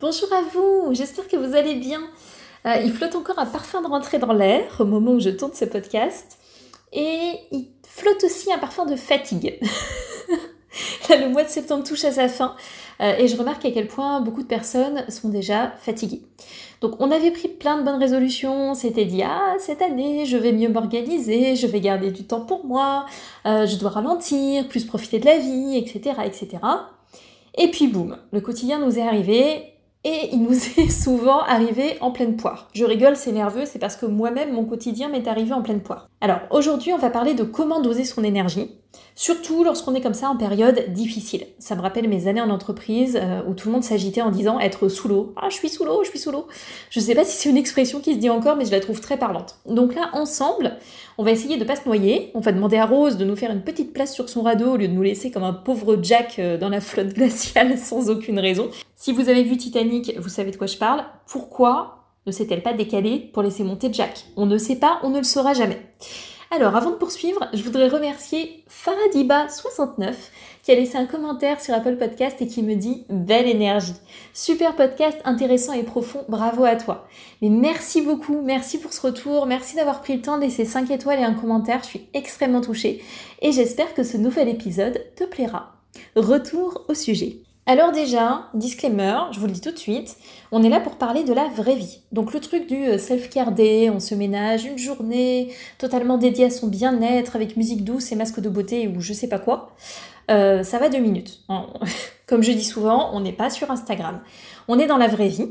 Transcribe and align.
Bonjour 0.00 0.32
à 0.32 0.42
vous, 0.42 0.94
j'espère 0.94 1.26
que 1.26 1.36
vous 1.36 1.56
allez 1.56 1.74
bien. 1.74 2.00
Euh, 2.66 2.76
il 2.84 2.92
flotte 2.92 3.16
encore 3.16 3.40
un 3.40 3.46
parfum 3.46 3.82
de 3.82 3.88
rentrée 3.88 4.20
dans 4.20 4.32
l'air 4.32 4.76
au 4.78 4.84
moment 4.84 5.10
où 5.10 5.18
je 5.18 5.30
tourne 5.30 5.52
ce 5.54 5.64
podcast. 5.64 6.38
Et 6.92 7.32
il 7.50 7.66
flotte 7.84 8.22
aussi 8.22 8.52
un 8.52 8.58
parfum 8.58 8.86
de 8.86 8.94
fatigue. 8.94 9.58
Là, 11.08 11.16
le 11.16 11.28
mois 11.30 11.42
de 11.42 11.48
septembre 11.48 11.82
touche 11.82 12.04
à 12.04 12.12
sa 12.12 12.28
fin 12.28 12.54
euh, 13.00 13.16
et 13.18 13.26
je 13.26 13.36
remarque 13.36 13.64
à 13.64 13.72
quel 13.72 13.88
point 13.88 14.20
beaucoup 14.20 14.44
de 14.44 14.46
personnes 14.46 15.04
sont 15.08 15.30
déjà 15.30 15.72
fatiguées. 15.80 16.22
Donc 16.80 16.94
on 17.00 17.10
avait 17.10 17.32
pris 17.32 17.48
plein 17.48 17.78
de 17.78 17.82
bonnes 17.82 17.98
résolutions, 17.98 18.74
c'était 18.74 19.04
dit 19.04 19.24
ah 19.24 19.56
cette 19.58 19.82
année 19.82 20.26
je 20.26 20.36
vais 20.36 20.52
mieux 20.52 20.68
m'organiser, 20.68 21.56
je 21.56 21.66
vais 21.66 21.80
garder 21.80 22.12
du 22.12 22.24
temps 22.24 22.42
pour 22.42 22.64
moi, 22.64 23.06
euh, 23.46 23.66
je 23.66 23.74
dois 23.74 23.90
ralentir, 23.90 24.68
plus 24.68 24.84
profiter 24.84 25.18
de 25.18 25.26
la 25.26 25.38
vie, 25.38 25.76
etc. 25.76 26.20
etc. 26.24 26.58
Et 27.56 27.68
puis 27.72 27.88
boum, 27.88 28.16
le 28.30 28.40
quotidien 28.40 28.78
nous 28.78 28.96
est 28.96 29.02
arrivé 29.02 29.74
et 30.04 30.30
il 30.32 30.42
nous 30.42 30.54
est 30.78 30.90
souvent 30.90 31.40
arrivé 31.40 31.96
en 32.00 32.10
pleine 32.10 32.36
poire. 32.36 32.68
Je 32.74 32.84
rigole, 32.84 33.16
c'est 33.16 33.32
nerveux, 33.32 33.64
c'est 33.64 33.78
parce 33.78 33.96
que 33.96 34.06
moi-même, 34.06 34.52
mon 34.52 34.64
quotidien 34.64 35.08
m'est 35.08 35.28
arrivé 35.28 35.52
en 35.52 35.62
pleine 35.62 35.80
poire. 35.80 36.08
Alors 36.20 36.40
aujourd'hui, 36.50 36.92
on 36.92 36.98
va 36.98 37.10
parler 37.10 37.34
de 37.34 37.44
comment 37.44 37.80
doser 37.80 38.04
son 38.04 38.24
énergie, 38.24 38.70
surtout 39.18 39.64
lorsqu'on 39.64 39.96
est 39.96 40.00
comme 40.00 40.14
ça 40.14 40.28
en 40.28 40.36
période 40.36 40.92
difficile. 40.92 41.46
Ça 41.58 41.74
me 41.74 41.80
rappelle 41.80 42.08
mes 42.08 42.28
années 42.28 42.40
en 42.40 42.50
entreprise 42.50 43.18
euh, 43.20 43.42
où 43.48 43.54
tout 43.54 43.68
le 43.68 43.74
monde 43.74 43.82
s'agitait 43.82 44.22
en 44.22 44.30
disant 44.30 44.60
être 44.60 44.88
sous 44.88 45.08
l'eau. 45.08 45.34
Ah, 45.36 45.48
je 45.50 45.56
suis 45.56 45.68
sous 45.68 45.84
l'eau, 45.84 46.04
je 46.04 46.10
suis 46.10 46.20
sous 46.20 46.30
l'eau. 46.30 46.46
Je 46.90 47.00
sais 47.00 47.16
pas 47.16 47.24
si 47.24 47.36
c'est 47.36 47.50
une 47.50 47.56
expression 47.56 48.00
qui 48.00 48.14
se 48.14 48.18
dit 48.18 48.30
encore, 48.30 48.56
mais 48.56 48.64
je 48.64 48.70
la 48.70 48.78
trouve 48.78 49.00
très 49.00 49.16
parlante. 49.16 49.56
Donc 49.66 49.96
là, 49.96 50.10
ensemble, 50.12 50.76
on 51.18 51.24
va 51.24 51.32
essayer 51.32 51.56
de 51.56 51.64
pas 51.64 51.74
se 51.74 51.84
noyer. 51.84 52.30
On 52.34 52.40
va 52.40 52.52
demander 52.52 52.76
à 52.76 52.86
Rose 52.86 53.16
de 53.16 53.24
nous 53.24 53.34
faire 53.34 53.50
une 53.50 53.62
petite 53.62 53.92
place 53.92 54.14
sur 54.14 54.28
son 54.28 54.42
radeau 54.42 54.74
au 54.74 54.76
lieu 54.76 54.86
de 54.86 54.92
nous 54.92 55.02
laisser 55.02 55.32
comme 55.32 55.42
un 55.42 55.52
pauvre 55.52 55.98
Jack 56.00 56.38
euh, 56.38 56.56
dans 56.56 56.68
la 56.68 56.80
flotte 56.80 57.12
glaciale 57.12 57.76
sans 57.80 58.10
aucune 58.10 58.38
raison. 58.38 58.70
Si 58.94 59.12
vous 59.12 59.28
avez 59.28 59.42
vu 59.42 59.56
Titanic, 59.56 60.16
vous 60.16 60.28
savez 60.28 60.52
de 60.52 60.56
quoi 60.56 60.68
je 60.68 60.76
parle. 60.76 61.04
Pourquoi 61.26 62.04
ne 62.26 62.30
s'est-elle 62.30 62.62
pas 62.62 62.72
décalée 62.72 63.30
pour 63.32 63.42
laisser 63.42 63.64
monter 63.64 63.92
Jack? 63.92 64.26
On 64.36 64.46
ne 64.46 64.58
sait 64.58 64.76
pas, 64.76 65.00
on 65.02 65.10
ne 65.10 65.18
le 65.18 65.24
saura 65.24 65.54
jamais. 65.54 65.80
Alors, 66.50 66.76
avant 66.76 66.90
de 66.92 66.96
poursuivre, 66.96 67.46
je 67.52 67.62
voudrais 67.62 67.88
remercier 67.88 68.64
Faradiba69 68.70 70.14
qui 70.62 70.72
a 70.72 70.74
laissé 70.74 70.96
un 70.96 71.04
commentaire 71.04 71.60
sur 71.60 71.74
Apple 71.74 71.96
Podcast 71.96 72.40
et 72.40 72.46
qui 72.46 72.62
me 72.62 72.74
dit 72.74 73.04
belle 73.10 73.46
énergie. 73.46 73.94
Super 74.32 74.74
podcast 74.74 75.18
intéressant 75.24 75.74
et 75.74 75.82
profond, 75.82 76.24
bravo 76.28 76.64
à 76.64 76.76
toi. 76.76 77.06
Mais 77.42 77.50
merci 77.50 78.00
beaucoup, 78.00 78.40
merci 78.42 78.78
pour 78.78 78.94
ce 78.94 79.00
retour, 79.02 79.44
merci 79.44 79.76
d'avoir 79.76 80.00
pris 80.00 80.16
le 80.16 80.22
temps 80.22 80.36
de 80.36 80.42
laisser 80.42 80.64
5 80.64 80.90
étoiles 80.90 81.20
et 81.20 81.24
un 81.24 81.34
commentaire, 81.34 81.80
je 81.82 81.88
suis 81.88 82.08
extrêmement 82.14 82.62
touchée 82.62 83.02
et 83.42 83.52
j'espère 83.52 83.92
que 83.92 84.02
ce 84.02 84.16
nouvel 84.16 84.48
épisode 84.48 85.04
te 85.16 85.24
plaira. 85.24 85.74
Retour 86.16 86.84
au 86.88 86.94
sujet. 86.94 87.38
Alors 87.70 87.92
déjà, 87.92 88.48
disclaimer, 88.54 89.18
je 89.30 89.38
vous 89.38 89.46
le 89.46 89.52
dis 89.52 89.60
tout 89.60 89.70
de 89.70 89.78
suite, 89.78 90.16
on 90.52 90.62
est 90.62 90.70
là 90.70 90.80
pour 90.80 90.96
parler 90.96 91.22
de 91.22 91.34
la 91.34 91.48
vraie 91.48 91.76
vie. 91.76 92.00
Donc 92.12 92.32
le 92.32 92.40
truc 92.40 92.66
du 92.66 92.82
euh, 92.82 92.96
self-care 92.96 93.52
day, 93.52 93.90
on 93.90 94.00
se 94.00 94.14
ménage 94.14 94.64
une 94.64 94.78
journée 94.78 95.52
totalement 95.76 96.16
dédiée 96.16 96.46
à 96.46 96.50
son 96.50 96.68
bien-être 96.68 97.36
avec 97.36 97.58
musique 97.58 97.84
douce 97.84 98.10
et 98.10 98.16
masque 98.16 98.40
de 98.40 98.48
beauté 98.48 98.88
ou 98.88 99.02
je 99.02 99.12
sais 99.12 99.28
pas 99.28 99.38
quoi, 99.38 99.74
euh, 100.30 100.62
ça 100.62 100.78
va 100.78 100.88
deux 100.88 100.98
minutes. 100.98 101.42
Comme 102.26 102.42
je 102.42 102.52
dis 102.52 102.64
souvent, 102.64 103.10
on 103.12 103.20
n'est 103.20 103.34
pas 103.34 103.50
sur 103.50 103.70
Instagram. 103.70 104.22
On 104.66 104.78
est 104.78 104.86
dans 104.86 104.96
la 104.96 105.08
vraie 105.08 105.28
vie. 105.28 105.50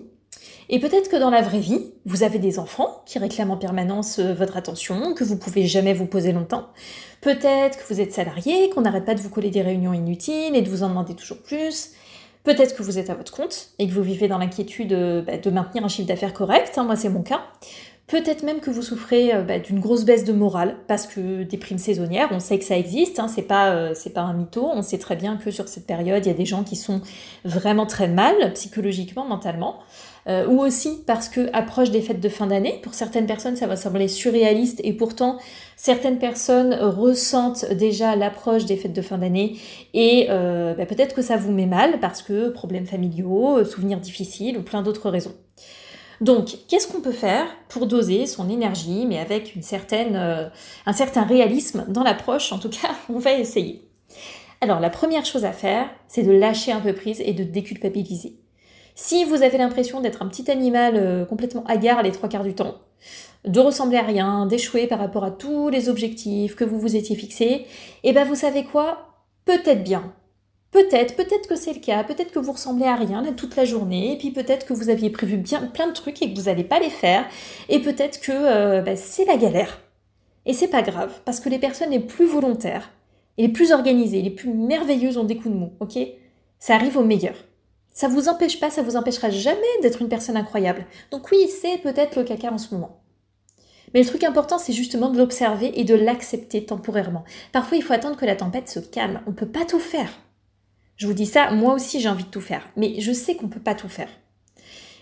Et 0.69 0.79
peut-être 0.79 1.09
que 1.09 1.17
dans 1.17 1.29
la 1.29 1.43
vraie 1.43 1.59
vie, 1.59 1.93
vous 2.05 2.23
avez 2.23 2.39
des 2.39 2.57
enfants 2.57 3.03
qui 3.05 3.19
réclament 3.19 3.51
en 3.51 3.57
permanence 3.57 4.17
euh, 4.17 4.33
votre 4.33 4.57
attention, 4.57 5.13
que 5.13 5.23
vous 5.23 5.37
pouvez 5.37 5.67
jamais 5.67 5.93
vous 5.93 6.07
poser 6.07 6.31
longtemps. 6.31 6.69
Peut-être 7.21 7.77
que 7.77 7.93
vous 7.93 8.01
êtes 8.01 8.11
salarié, 8.11 8.71
qu'on 8.71 8.81
n'arrête 8.81 9.05
pas 9.05 9.13
de 9.13 9.21
vous 9.21 9.29
coller 9.29 9.51
des 9.51 9.61
réunions 9.61 9.93
inutiles 9.93 10.55
et 10.55 10.63
de 10.63 10.69
vous 10.69 10.81
en 10.81 10.89
demander 10.89 11.13
toujours 11.13 11.43
plus. 11.43 11.91
Peut-être 12.47 12.77
que 12.77 12.81
vous 12.81 12.97
êtes 12.97 13.09
à 13.09 13.13
votre 13.13 13.33
compte 13.33 13.71
et 13.77 13.89
que 13.89 13.93
vous 13.93 14.01
vivez 14.01 14.29
dans 14.29 14.37
l'inquiétude 14.37 14.93
euh, 14.93 15.21
bah, 15.21 15.37
de 15.37 15.49
maintenir 15.49 15.83
un 15.83 15.89
chiffre 15.89 16.07
d'affaires 16.07 16.33
correct, 16.33 16.77
hein, 16.77 16.85
moi 16.85 16.95
c'est 16.95 17.09
mon 17.09 17.21
cas. 17.21 17.41
Peut-être 18.07 18.43
même 18.43 18.61
que 18.61 18.71
vous 18.71 18.81
souffrez 18.81 19.35
euh, 19.35 19.41
bah, 19.41 19.59
d'une 19.59 19.81
grosse 19.81 20.05
baisse 20.05 20.23
de 20.23 20.31
morale 20.31 20.77
parce 20.87 21.05
que 21.05 21.43
des 21.43 21.57
primes 21.57 21.77
saisonnières, 21.77 22.29
on 22.31 22.39
sait 22.39 22.57
que 22.57 22.63
ça 22.63 22.77
existe, 22.77 23.19
hein, 23.19 23.27
c'est 23.27 23.41
pas 23.41 23.71
euh, 23.71 23.93
pas 24.15 24.21
un 24.21 24.33
mytho, 24.33 24.65
on 24.65 24.81
sait 24.81 24.97
très 24.97 25.17
bien 25.17 25.35
que 25.35 25.51
sur 25.51 25.67
cette 25.67 25.85
période 25.85 26.25
il 26.25 26.29
y 26.29 26.31
a 26.31 26.37
des 26.37 26.45
gens 26.45 26.63
qui 26.63 26.77
sont 26.77 27.01
vraiment 27.43 27.85
très 27.85 28.07
mal 28.07 28.53
psychologiquement, 28.53 29.25
mentalement. 29.25 29.79
Euh, 30.29 30.47
ou 30.47 30.59
aussi 30.61 31.03
parce 31.05 31.27
que 31.27 31.49
approche 31.53 31.89
des 31.91 32.01
fêtes 32.01 32.21
de 32.21 32.29
fin 32.29 32.47
d'année. 32.47 32.79
Pour 32.81 32.93
certaines 32.93 33.27
personnes, 33.27 33.55
ça 33.57 33.67
va 33.67 33.75
sembler 33.75 34.07
surréaliste 34.07 34.79
et 34.83 34.93
pourtant 34.93 35.37
certaines 35.75 36.19
personnes 36.19 36.73
ressentent 36.73 37.65
déjà 37.73 38.15
l'approche 38.15 38.65
des 38.65 38.77
fêtes 38.77 38.93
de 38.93 39.01
fin 39.01 39.17
d'année 39.17 39.57
et 39.93 40.27
euh, 40.29 40.73
bah, 40.75 40.85
peut-être 40.85 41.13
que 41.13 41.21
ça 41.21 41.35
vous 41.35 41.51
met 41.51 41.65
mal 41.65 41.99
parce 41.99 42.21
que 42.21 42.49
problèmes 42.49 42.85
familiaux, 42.85 43.65
souvenirs 43.65 43.99
difficiles 43.99 44.57
ou 44.57 44.63
plein 44.63 44.81
d'autres 44.81 45.09
raisons. 45.09 45.33
Donc, 46.21 46.57
qu'est-ce 46.67 46.87
qu'on 46.87 47.01
peut 47.01 47.11
faire 47.11 47.45
pour 47.69 47.85
doser 47.85 48.25
son 48.25 48.49
énergie, 48.49 49.05
mais 49.07 49.19
avec 49.19 49.55
une 49.55 49.61
certaine, 49.61 50.15
euh, 50.15 50.49
un 50.85 50.93
certain 50.93 51.23
réalisme 51.23 51.85
dans 51.89 52.03
l'approche? 52.03 52.51
En 52.51 52.59
tout 52.59 52.69
cas, 52.69 52.89
on 53.09 53.19
va 53.19 53.33
essayer. 53.33 53.87
Alors, 54.61 54.79
la 54.79 54.89
première 54.89 55.25
chose 55.25 55.45
à 55.45 55.51
faire, 55.51 55.89
c'est 56.07 56.23
de 56.23 56.31
lâcher 56.31 56.71
un 56.71 56.79
peu 56.79 56.93
prise 56.93 57.21
et 57.21 57.33
de 57.33 57.43
déculpabiliser. 57.43 58.39
Si 58.95 59.25
vous 59.25 59.43
avez 59.43 59.59
l'impression 59.59 60.01
d'être 60.01 60.23
un 60.23 60.27
petit 60.27 60.49
animal 60.49 60.95
euh, 60.95 61.25
complètement 61.25 61.63
hagard 61.67 62.01
les 62.01 62.11
trois 62.11 62.29
quarts 62.29 62.43
du 62.43 62.55
temps, 62.55 62.79
de 63.45 63.59
ressembler 63.59 63.97
à 63.97 64.03
rien, 64.03 64.47
d'échouer 64.47 64.87
par 64.87 64.97
rapport 64.97 65.23
à 65.23 65.29
tous 65.29 65.69
les 65.69 65.87
objectifs 65.87 66.55
que 66.55 66.63
vous 66.63 66.79
vous 66.79 66.95
étiez 66.95 67.15
fixés, 67.15 67.67
eh 68.03 68.13
ben 68.13 68.27
vous 68.27 68.33
savez 68.33 68.63
quoi? 68.63 69.13
Peut-être 69.45 69.83
bien. 69.83 70.13
Peut-être, 70.71 71.15
peut-être 71.15 71.47
que 71.47 71.55
c'est 71.55 71.73
le 71.73 71.79
cas, 71.79 72.03
peut-être 72.03 72.31
que 72.31 72.39
vous 72.39 72.51
ressemblez 72.51 72.85
à 72.85 72.95
rien 72.95 73.23
toute 73.33 73.55
la 73.55 73.65
journée, 73.65 74.13
et 74.13 74.17
puis 74.17 74.31
peut-être 74.31 74.65
que 74.65 74.73
vous 74.73 74.89
aviez 74.89 75.09
prévu 75.09 75.37
bien 75.37 75.61
plein 75.61 75.87
de 75.87 75.93
trucs 75.93 76.21
et 76.21 76.31
que 76.31 76.37
vous 76.37 76.45
n'allez 76.45 76.65
pas 76.65 76.79
les 76.79 76.89
faire, 76.89 77.25
et 77.69 77.79
peut-être 77.79 78.19
que 78.19 78.31
euh, 78.33 78.81
bah, 78.81 78.95
c'est 78.95 79.25
la 79.25 79.37
galère. 79.37 79.81
Et 80.45 80.53
c'est 80.53 80.67
pas 80.67 80.81
grave, 80.81 81.21
parce 81.25 81.39
que 81.39 81.49
les 81.49 81.59
personnes 81.59 81.91
les 81.91 81.99
plus 81.99 82.25
volontaires, 82.25 82.91
et 83.37 83.43
les 83.43 83.53
plus 83.53 83.71
organisées, 83.71 84.21
les 84.21 84.29
plus 84.29 84.53
merveilleuses 84.53 85.17
ont 85.17 85.23
des 85.23 85.37
coups 85.37 85.53
de 85.53 85.59
mou, 85.59 85.73
ok? 85.79 85.97
Ça 86.59 86.75
arrive 86.75 86.97
au 86.97 87.03
meilleur. 87.03 87.35
Ça 87.93 88.07
vous 88.07 88.29
empêche 88.29 88.59
pas, 88.59 88.69
ça 88.69 88.81
vous 88.81 88.95
empêchera 88.95 89.29
jamais 89.29 89.61
d'être 89.81 90.01
une 90.01 90.09
personne 90.09 90.37
incroyable. 90.37 90.85
Donc 91.11 91.31
oui, 91.31 91.47
c'est 91.47 91.77
peut-être 91.77 92.15
le 92.15 92.23
caca 92.23 92.51
en 92.51 92.57
ce 92.57 92.73
moment. 92.73 93.01
Mais 93.93 94.01
le 94.01 94.05
truc 94.05 94.23
important, 94.23 94.57
c'est 94.57 94.73
justement 94.73 95.09
de 95.09 95.17
l'observer 95.17 95.79
et 95.79 95.83
de 95.83 95.95
l'accepter 95.95 96.65
temporairement. 96.65 97.23
Parfois, 97.53 97.77
il 97.77 97.83
faut 97.83 97.93
attendre 97.93 98.17
que 98.17 98.25
la 98.25 98.35
tempête 98.35 98.69
se 98.69 98.79
calme. 98.79 99.21
On 99.25 99.31
ne 99.31 99.35
peut 99.35 99.47
pas 99.47 99.65
tout 99.65 99.79
faire. 99.79 100.09
Je 100.97 101.05
vous 101.05 101.13
dis 101.13 101.27
ça, 101.27 101.51
moi 101.51 101.75
aussi 101.75 101.99
j'ai 101.99 102.09
envie 102.09 102.23
de 102.23 102.29
tout 102.29 102.41
faire, 102.41 102.67
mais 102.75 102.99
je 102.99 103.11
sais 103.11 103.35
qu'on 103.35 103.45
ne 103.45 103.51
peut 103.51 103.59
pas 103.59 103.75
tout 103.75 103.87
faire. 103.89 104.09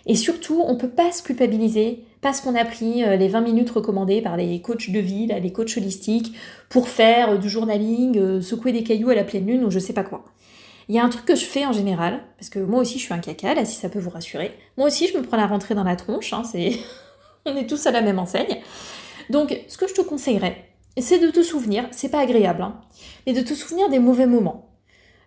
Et 0.06 0.16
surtout, 0.16 0.62
on 0.66 0.74
ne 0.74 0.78
peut 0.78 0.90
pas 0.90 1.12
se 1.12 1.24
culpabiliser 1.24 2.04
parce 2.22 2.42
qu'on 2.42 2.56
a 2.56 2.66
pris 2.66 3.04
euh, 3.04 3.16
les 3.16 3.28
20 3.28 3.42
minutes 3.42 3.70
recommandées 3.72 4.22
par 4.22 4.38
les 4.38 4.62
coachs 4.62 4.90
de 4.90 5.00
vie, 5.00 5.28
les 5.28 5.52
coachs 5.52 5.78
holistiques, 5.78 6.36
pour 6.70 6.90
faire 6.90 7.32
euh, 7.32 7.38
du 7.38 7.50
journaling, 7.50 8.18
euh, 8.18 8.42
secouer 8.42 8.72
des 8.72 8.84
cailloux 8.84 9.10
à 9.10 9.16
la 9.16 9.24
pleine 9.24 9.48
lune 9.48 9.64
ou 9.64 9.72
je 9.72 9.80
sais 9.80 9.94
pas 9.94 10.04
quoi. 10.04 10.26
Il 10.90 10.96
y 10.96 11.00
a 11.00 11.04
un 11.04 11.10
truc 11.10 11.26
que 11.26 11.36
je 11.36 11.46
fais 11.46 11.66
en 11.66 11.72
général, 11.72 12.22
parce 12.38 12.50
que 12.50 12.60
moi 12.60 12.82
aussi 12.82 13.00
je 13.00 13.06
suis 13.06 13.14
un 13.14 13.20
caca, 13.20 13.56
là 13.56 13.66
si 13.66 13.76
ça 13.76 13.90
peut 13.90 14.00
vous 14.00 14.12
rassurer. 14.12 14.52
Moi 14.78 14.88
aussi 14.88 15.08
je 15.08 15.18
me 15.18 15.24
prends 15.24 15.38
la 15.38 15.48
rentrée 15.48 15.74
dans 15.74 15.84
la 15.84 15.96
tronche, 15.96 16.34
hein, 16.34 16.44
on 17.46 17.56
est 17.56 17.68
tous 17.68 17.88
à 17.88 17.92
la 17.92 18.02
même 18.02 18.20
enseigne. 18.20 18.60
Donc 19.32 19.60
ce 19.68 19.78
que 19.78 19.88
je 19.88 19.96
te 19.96 20.02
conseillerais, 20.02 20.66
c'est 21.00 21.20
de 21.20 21.32
te 21.32 21.42
souvenir, 21.42 21.88
c'est 21.92 22.10
pas 22.10 22.20
agréable, 22.20 22.62
hein, 22.62 22.82
mais 23.26 23.34
de 23.34 23.42
te 23.42 23.56
souvenir 23.56 23.90
des 23.90 24.00
mauvais 24.00 24.28
moments. 24.28 24.75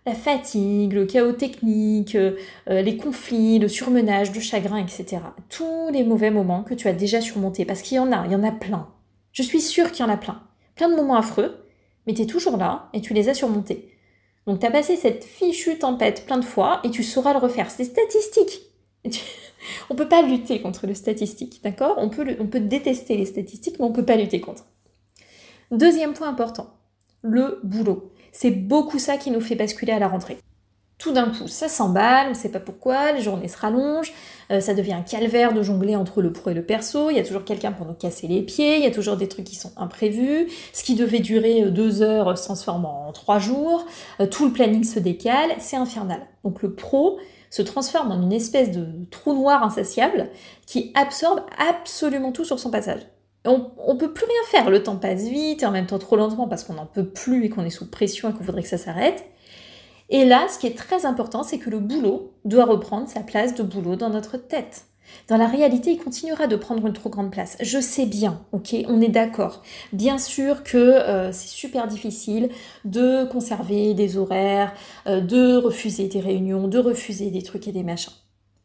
La 0.05 0.15
fatigue, 0.15 0.93
le 0.93 1.05
chaos 1.05 1.33
technique, 1.33 2.15
euh, 2.15 2.35
les 2.67 2.97
conflits, 2.97 3.59
le 3.59 3.67
surmenage, 3.67 4.33
le 4.33 4.39
chagrin, 4.39 4.77
etc. 4.77 5.17
Tous 5.49 5.89
les 5.91 6.03
mauvais 6.03 6.31
moments 6.31 6.63
que 6.63 6.73
tu 6.73 6.87
as 6.87 6.93
déjà 6.93 7.21
surmontés, 7.21 7.65
parce 7.65 7.81
qu'il 7.81 7.97
y 7.97 7.99
en 7.99 8.11
a, 8.11 8.25
il 8.25 8.31
y 8.31 8.35
en 8.35 8.43
a 8.43 8.51
plein. 8.51 8.87
Je 9.31 9.43
suis 9.43 9.61
sûre 9.61 9.91
qu'il 9.91 10.05
y 10.05 10.09
en 10.09 10.11
a 10.11 10.17
plein. 10.17 10.41
Plein 10.75 10.89
de 10.89 10.95
moments 10.95 11.17
affreux, 11.17 11.65
mais 12.07 12.13
tu 12.13 12.21
es 12.21 12.25
toujours 12.25 12.57
là 12.57 12.89
et 12.93 13.01
tu 13.01 13.13
les 13.13 13.29
as 13.29 13.33
surmontés. 13.33 13.93
Donc 14.47 14.59
tu 14.59 14.65
as 14.65 14.71
passé 14.71 14.95
cette 14.95 15.23
fichue 15.23 15.77
tempête 15.77 16.25
plein 16.25 16.37
de 16.37 16.45
fois 16.45 16.79
et 16.83 16.89
tu 16.89 17.03
sauras 17.03 17.33
le 17.33 17.39
refaire. 17.39 17.69
C'est 17.69 17.83
statistique. 17.83 18.61
on 19.89 19.95
peut 19.95 20.09
pas 20.09 20.21
lutter 20.21 20.61
contre 20.61 20.87
le 20.87 20.93
statistique, 20.93 21.61
d'accord? 21.63 21.95
On 21.97 22.09
peut, 22.09 22.35
on 22.39 22.47
peut 22.47 22.59
détester 22.59 23.15
les 23.15 23.25
statistiques, 23.25 23.77
mais 23.79 23.85
on 23.85 23.91
peut 23.91 24.05
pas 24.05 24.15
lutter 24.15 24.41
contre. 24.41 24.65
Deuxième 25.71 26.13
point 26.13 26.29
important, 26.29 26.73
le 27.21 27.59
boulot. 27.63 28.11
C'est 28.31 28.51
beaucoup 28.51 28.99
ça 28.99 29.17
qui 29.17 29.31
nous 29.31 29.41
fait 29.41 29.55
basculer 29.55 29.91
à 29.91 29.99
la 29.99 30.07
rentrée. 30.07 30.37
Tout 30.99 31.13
d'un 31.13 31.29
coup, 31.29 31.47
ça 31.47 31.69
s'emballe, 31.69 32.27
on 32.27 32.29
ne 32.31 32.35
sait 32.35 32.49
pas 32.49 32.59
pourquoi, 32.59 33.13
les 33.13 33.21
journées 33.21 33.47
se 33.47 33.57
rallongent, 33.57 34.11
euh, 34.51 34.59
ça 34.59 34.73
devient 34.73 34.91
un 34.91 35.01
calvaire 35.01 35.53
de 35.53 35.63
jongler 35.63 35.95
entre 35.95 36.21
le 36.21 36.33
pro 36.33 36.49
et 36.49 36.53
le 36.53 36.65
perso, 36.65 37.09
il 37.09 37.15
y 37.15 37.19
a 37.19 37.23
toujours 37.23 37.45
quelqu'un 37.45 37.71
pour 37.71 37.85
nous 37.85 37.93
casser 37.93 38.27
les 38.27 38.41
pieds, 38.41 38.75
il 38.75 38.83
y 38.83 38.85
a 38.85 38.91
toujours 38.91 39.15
des 39.15 39.29
trucs 39.29 39.45
qui 39.45 39.55
sont 39.55 39.71
imprévus, 39.77 40.49
ce 40.73 40.83
qui 40.83 40.95
devait 40.95 41.21
durer 41.21 41.63
euh, 41.63 41.69
deux 41.69 42.01
heures 42.01 42.37
se 42.37 42.43
transforme 42.43 42.83
en 42.83 43.13
trois 43.13 43.39
jours, 43.39 43.85
euh, 44.19 44.27
tout 44.27 44.45
le 44.45 44.51
planning 44.51 44.83
se 44.83 44.99
décale, 44.99 45.51
c'est 45.59 45.77
infernal. 45.77 46.19
Donc 46.43 46.61
le 46.61 46.73
pro 46.73 47.17
se 47.49 47.61
transforme 47.61 48.11
en 48.11 48.21
une 48.21 48.33
espèce 48.33 48.69
de 48.69 48.85
trou 49.09 49.33
noir 49.33 49.63
insatiable 49.63 50.29
qui 50.67 50.91
absorbe 50.95 51.43
absolument 51.57 52.33
tout 52.33 52.43
sur 52.43 52.59
son 52.59 52.71
passage. 52.71 53.01
On, 53.49 53.71
on 53.77 53.95
peut 53.97 54.13
plus 54.13 54.25
rien 54.25 54.61
faire, 54.61 54.69
le 54.69 54.83
temps 54.83 54.95
passe 54.95 55.23
vite 55.23 55.63
et 55.63 55.65
en 55.65 55.71
même 55.71 55.87
temps 55.87 55.99
trop 55.99 56.15
lentement 56.15 56.47
parce 56.47 56.63
qu'on 56.63 56.73
n'en 56.73 56.85
peut 56.85 57.07
plus 57.07 57.45
et 57.45 57.49
qu'on 57.49 57.65
est 57.65 57.69
sous 57.69 57.89
pression 57.89 58.29
et 58.29 58.33
qu'on 58.33 58.43
voudrait 58.43 58.63
que 58.63 58.69
ça 58.69 58.77
s'arrête. 58.77 59.25
Et 60.09 60.25
là, 60.25 60.47
ce 60.49 60.57
qui 60.57 60.67
est 60.67 60.77
très 60.77 61.05
important, 61.05 61.43
c'est 61.43 61.59
que 61.59 61.69
le 61.69 61.79
boulot 61.79 62.33
doit 62.45 62.65
reprendre 62.65 63.07
sa 63.07 63.21
place 63.21 63.53
de 63.55 63.63
boulot 63.63 63.95
dans 63.95 64.09
notre 64.09 64.37
tête. 64.37 64.85
Dans 65.27 65.37
la 65.37 65.47
réalité, 65.47 65.91
il 65.91 65.97
continuera 65.97 66.47
de 66.47 66.55
prendre 66.55 66.85
une 66.85 66.93
trop 66.93 67.09
grande 67.09 67.31
place. 67.31 67.57
Je 67.61 67.79
sais 67.79 68.05
bien, 68.05 68.41
ok, 68.51 68.75
on 68.87 69.01
est 69.01 69.09
d'accord. 69.09 69.61
Bien 69.93 70.17
sûr 70.17 70.63
que 70.63 70.77
euh, 70.77 71.31
c'est 71.31 71.47
super 71.47 71.87
difficile 71.87 72.49
de 72.85 73.25
conserver 73.25 73.93
des 73.93 74.17
horaires, 74.17 74.73
euh, 75.07 75.21
de 75.21 75.57
refuser 75.57 76.07
des 76.07 76.19
réunions, 76.19 76.67
de 76.67 76.79
refuser 76.79 77.31
des 77.31 77.41
trucs 77.41 77.67
et 77.67 77.71
des 77.71 77.83
machins. 77.83 78.13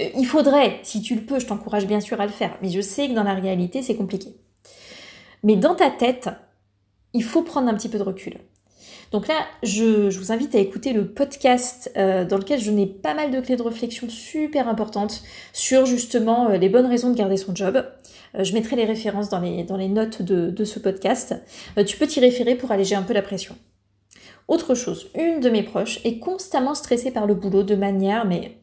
Euh, 0.00 0.08
il 0.16 0.26
faudrait, 0.26 0.80
si 0.82 1.02
tu 1.02 1.14
le 1.14 1.22
peux, 1.22 1.38
je 1.38 1.46
t'encourage 1.46 1.86
bien 1.86 2.00
sûr 2.00 2.20
à 2.20 2.26
le 2.26 2.32
faire, 2.32 2.56
mais 2.62 2.70
je 2.70 2.80
sais 2.80 3.08
que 3.08 3.14
dans 3.14 3.24
la 3.24 3.34
réalité, 3.34 3.82
c'est 3.82 3.96
compliqué. 3.96 4.34
Mais 5.44 5.56
dans 5.56 5.74
ta 5.74 5.90
tête, 5.90 6.30
il 7.12 7.22
faut 7.22 7.42
prendre 7.42 7.68
un 7.68 7.74
petit 7.74 7.88
peu 7.88 7.98
de 7.98 8.02
recul. 8.02 8.38
Donc 9.12 9.28
là, 9.28 9.46
je, 9.62 10.08
vous 10.18 10.32
invite 10.32 10.56
à 10.56 10.58
écouter 10.58 10.92
le 10.92 11.06
podcast 11.06 11.92
euh, 11.96 12.24
dans 12.24 12.36
lequel 12.36 12.58
je 12.58 12.72
n'ai 12.72 12.86
pas 12.86 13.14
mal 13.14 13.30
de 13.30 13.40
clés 13.40 13.54
de 13.54 13.62
réflexion 13.62 14.08
super 14.08 14.66
importantes 14.66 15.22
sur 15.52 15.86
justement 15.86 16.50
euh, 16.50 16.56
les 16.56 16.68
bonnes 16.68 16.86
raisons 16.86 17.10
de 17.10 17.16
garder 17.16 17.36
son 17.36 17.54
job. 17.54 17.76
Euh, 18.34 18.42
je 18.42 18.52
mettrai 18.54 18.74
les 18.74 18.86
références 18.86 19.28
dans 19.28 19.38
les, 19.38 19.88
notes 19.88 20.22
de, 20.22 20.50
de 20.50 20.64
ce 20.64 20.80
podcast. 20.80 21.36
tu 21.86 21.96
peux 21.96 22.08
t'y 22.08 22.18
référer 22.18 22.56
pour 22.56 22.72
alléger 22.72 22.96
un 22.96 23.02
peu 23.02 23.12
la 23.12 23.22
pression. 23.22 23.54
Autre 24.48 24.74
chose, 24.74 25.08
une 25.14 25.38
de 25.38 25.48
mes 25.48 25.62
proches 25.62 26.00
est 26.04 26.18
constamment 26.18 26.74
stressée 26.74 27.12
par 27.12 27.26
le 27.26 27.34
boulot 27.34 27.62
de 27.62 27.76
manière 27.76 28.24
mais 28.24 28.58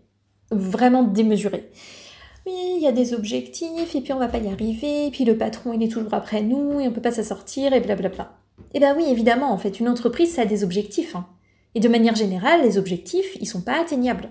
vraiment 0.51 1.03
démesurée. 1.03 1.71
Oui, 2.45 2.53
il 2.77 2.81
y 2.81 2.87
a 2.87 2.91
des 2.91 3.13
objectifs, 3.13 3.95
et 3.95 4.01
puis 4.01 4.13
on 4.13 4.19
va 4.19 4.27
pas 4.27 4.39
y 4.39 4.47
arriver, 4.47 5.07
et 5.07 5.11
puis 5.11 5.25
le 5.25 5.37
patron 5.37 5.73
il 5.73 5.83
est 5.83 5.91
toujours 5.91 6.13
après 6.13 6.41
nous, 6.41 6.79
et 6.79 6.87
on 6.87 6.91
peut 6.91 7.01
pas 7.01 7.11
s'en 7.11 7.23
sortir, 7.23 7.73
et 7.73 7.79
blablabla. 7.79 8.37
Eh 8.73 8.79
bien 8.79 8.95
oui, 8.95 9.05
évidemment, 9.09 9.51
en 9.51 9.57
fait, 9.57 9.79
une 9.79 9.89
entreprise, 9.89 10.33
ça 10.33 10.43
a 10.43 10.45
des 10.45 10.63
objectifs. 10.63 11.15
Hein. 11.15 11.27
Et 11.75 11.79
de 11.79 11.89
manière 11.89 12.15
générale, 12.15 12.63
les 12.63 12.77
objectifs, 12.77 13.37
ils 13.39 13.47
sont 13.47 13.61
pas 13.61 13.79
atteignables. 13.79 14.29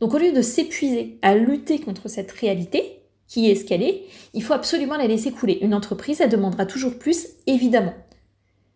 Donc 0.00 0.14
au 0.14 0.18
lieu 0.18 0.32
de 0.32 0.42
s'épuiser 0.42 1.18
à 1.22 1.34
lutter 1.34 1.78
contre 1.78 2.08
cette 2.08 2.32
réalité, 2.32 3.02
qui 3.26 3.50
est 3.50 3.54
ce 3.54 3.64
qu'elle 3.64 3.82
est, 3.82 4.04
il 4.34 4.42
faut 4.42 4.54
absolument 4.54 4.96
la 4.96 5.06
laisser 5.06 5.30
couler. 5.30 5.58
Une 5.62 5.74
entreprise, 5.74 6.20
elle 6.20 6.30
demandera 6.30 6.66
toujours 6.66 6.98
plus, 6.98 7.28
évidemment. 7.46 7.94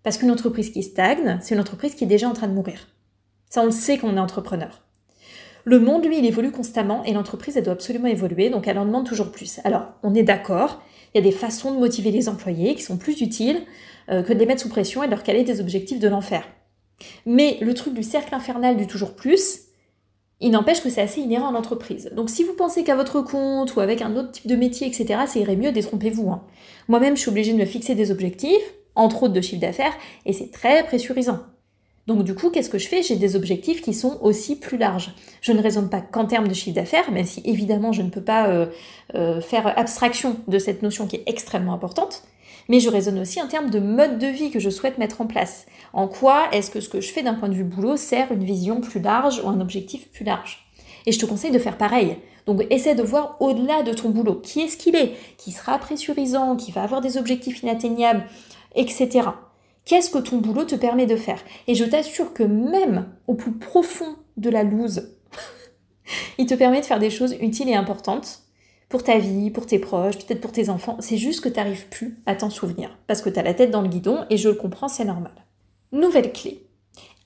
Parce 0.03 0.19
qu'une 0.19 0.31
entreprise 0.31 0.71
qui 0.71 0.83
stagne, 0.83 1.39
c'est 1.43 1.55
une 1.55 1.61
entreprise 1.61 1.95
qui 1.95 2.05
est 2.05 2.09
déjà 2.09 2.29
en 2.29 2.35
train 2.35 2.47
de 2.47 2.53
mourir. 2.53 2.89
Ça, 3.49 3.63
on 3.63 3.67
le 3.67 3.73
sait 3.73 3.99
qu'on 3.99 4.17
est 4.17 4.21
entrepreneur. 4.21 4.84
Le 5.65 5.81
monde, 5.81 6.05
lui, 6.05 6.19
il 6.19 6.27
évolue 6.27 6.51
constamment 6.51 7.03
et 7.05 7.13
l'entreprise, 7.13 7.57
elle 7.57 7.65
doit 7.65 7.73
absolument 7.73 8.09
évoluer, 8.09 8.51
donc 8.51 8.69
elle 8.69 8.79
en 8.79 8.85
demande 8.85 9.07
toujours 9.07 9.33
plus. 9.33 9.61
Alors, 9.65 9.87
on 10.03 10.15
est 10.15 10.23
d'accord, 10.23 10.83
il 11.15 11.19
y 11.19 11.21
a 11.21 11.25
des 11.25 11.37
façons 11.37 11.73
de 11.73 11.79
motiver 11.79 12.11
les 12.11 12.29
employés 12.29 12.75
qui 12.75 12.83
sont 12.83 12.99
plus 12.99 13.21
utiles 13.23 13.63
euh, 14.11 14.23
que 14.23 14.33
de 14.33 14.39
les 14.39 14.47
mettre 14.47 14.61
sous 14.61 14.69
pression 14.69 15.03
et 15.03 15.07
de 15.07 15.11
leur 15.11 15.23
caler 15.23 15.43
des 15.43 15.61
objectifs 15.61 15.99
de 15.99 16.09
l'enfer. 16.09 16.47
Mais 17.25 17.59
le 17.61 17.73
truc 17.73 17.95
du 17.95 18.03
cercle 18.03 18.35
infernal 18.35 18.77
du 18.77 18.87
toujours 18.87 19.15
plus, 19.15 19.61
il 20.41 20.51
n'empêche 20.51 20.83
que 20.83 20.91
c'est 20.91 21.01
assez 21.01 21.23
inhérent 21.23 21.49
à 21.49 21.53
l'entreprise. 21.53 22.11
Donc 22.15 22.29
si 22.29 22.45
vous 22.45 22.53
pensez 22.53 22.85
qu'à 22.85 22.97
votre 22.97 23.23
compte 23.23 23.75
ou 23.77 23.81
avec 23.81 24.03
un 24.03 24.15
autre 24.17 24.33
type 24.33 24.47
de 24.47 24.57
métier, 24.57 24.87
etc., 24.87 25.21
ça 25.27 25.39
irait 25.39 25.57
mieux, 25.57 25.73
détrompez-vous. 25.73 26.31
Hein. 26.31 26.43
Moi-même, 26.89 27.17
je 27.17 27.23
suis 27.23 27.31
obligée 27.31 27.53
de 27.53 27.59
me 27.59 27.65
fixer 27.65 27.95
des 27.95 28.11
objectifs, 28.11 28.75
entre 28.95 29.23
autres 29.23 29.33
de 29.33 29.41
chiffre 29.41 29.61
d'affaires, 29.61 29.95
et 30.27 30.33
c'est 30.33 30.51
très 30.51 30.85
pressurisant. 30.85 31.41
Donc 32.07 32.23
du 32.23 32.35
coup, 32.35 32.51
qu'est-ce 32.51 32.71
que 32.71 32.79
je 32.79 32.87
fais? 32.87 33.03
J'ai 33.03 33.17
des 33.17 33.35
objectifs 33.35 33.81
qui 33.81 33.95
sont 33.95 34.19
aussi 34.21 34.57
plus 34.57 34.77
larges. 34.77 35.15
Je 35.41 35.53
ne 35.53 35.63
raisonne 35.63 35.89
pas 35.89 36.03
qu'en 36.03 36.27
termes 36.27 36.49
de 36.49 36.55
chiffre 36.55 36.75
d'affaires, 36.75 37.11
même 37.11 37.25
si 37.25 37.41
évidemment 37.45 37.93
je 37.93 38.03
ne 38.03 38.11
peux 38.11 38.23
pas 38.23 38.49
euh, 38.49 38.67
euh, 39.15 39.41
faire 39.41 39.79
abstraction 39.79 40.37
de 40.49 40.59
cette 40.59 40.83
notion 40.83 41.07
qui 41.07 41.17
est 41.17 41.25
extrêmement 41.27 41.73
importante 41.73 42.25
mais 42.69 42.81
je 42.81 42.89
raisonne 42.89 43.19
aussi 43.19 43.41
en 43.41 43.49
termes 43.49 43.71
de 43.71 43.79
mode 43.79 44.19
de 44.19 44.27
vie 44.27 44.51
que 44.51 44.59
je 44.59 44.71
souhaite 44.71 44.99
mettre 44.99 45.21
en 45.21 45.27
place. 45.27 45.67
En 45.93 46.09
quoi 46.09 46.49
est-ce 46.53 46.71
que 46.71 46.81
ce 46.81 46.89
que 46.89 47.01
je 47.01 47.13
fais 47.13 47.23
d'un 47.23 47.35
point 47.35 47.49
de 47.49 47.55
vue 47.55 47.65
boulot 47.65 47.97
sert 47.97 48.33
une 48.33 48.45
vision 48.45 48.81
plus 48.81 49.01
large 49.01 49.41
ou 49.45 49.49
un 49.49 49.61
objectif 49.61 50.11
plus 50.11 50.25
large? 50.25 50.67
Et 51.07 51.13
je 51.13 51.19
te 51.19 51.27
conseille 51.27 51.51
de 51.51 51.59
faire 51.59 51.77
pareil. 51.77 52.17
Donc 52.47 52.65
essaie 52.71 52.95
de 52.95 53.03
voir 53.03 53.37
au-delà 53.41 53.83
de 53.83 53.93
ton 53.93 54.11
boulot. 54.11 54.37
Qui 54.37 54.61
est-ce 54.61 54.77
qu'il 54.77 54.97
est? 54.97 55.15
Qui 55.39 55.53
sera 55.53 55.79
pressurisant? 55.79 56.57
Qui 56.57 56.73
va 56.73 56.83
avoir 56.83 57.01
des 57.01 57.17
objectifs 57.17 57.63
inatteignables? 57.63 58.25
Etc. 58.75 59.21
Qu'est-ce 59.85 60.11
que 60.11 60.19
ton 60.19 60.39
boulot 60.39 60.65
te 60.65 60.75
permet 60.75 61.07
de 61.07 61.17
faire? 61.17 61.43
Et 61.67 61.75
je 61.75 61.85
t'assure 61.85 62.33
que 62.33 62.43
même 62.43 63.09
au 63.27 63.35
plus 63.35 63.53
profond 63.53 64.17
de 64.37 64.49
la 64.49 64.63
loose, 64.63 65.11
il 66.39 66.47
te 66.47 66.55
permet 66.55 66.81
de 66.81 66.87
faire 66.87 66.99
des 66.99 67.11
choses 67.11 67.37
utiles 67.41 67.69
et 67.69 67.75
importantes 67.75 68.41
pour 68.89 69.03
ta 69.03 69.19
vie, 69.19 69.51
pour 69.51 69.67
tes 69.67 69.79
proches, 69.79 70.19
peut-être 70.19 70.41
pour 70.41 70.53
tes 70.53 70.71
enfants. 70.71 70.97
C'est 71.01 71.19
juste 71.19 71.43
que 71.43 71.49
tu 71.49 71.57
n'arrives 71.57 71.89
plus 71.89 72.19
à 72.27 72.35
t'en 72.35 72.49
souvenir 72.51 72.97
parce 73.07 73.21
que 73.21 73.29
tu 73.29 73.39
as 73.39 73.43
la 73.43 73.55
tête 73.55 73.71
dans 73.71 73.83
le 73.83 73.89
guidon 73.89 74.25
et 74.31 74.37
je 74.37 74.49
le 74.49 74.55
comprends, 74.55 74.89
c'est 74.89 75.05
normal. 75.05 75.35
Nouvelle 75.93 76.33
clé. 76.33 76.67